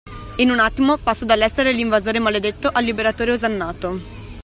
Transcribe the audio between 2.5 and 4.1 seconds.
al liberatore osannato.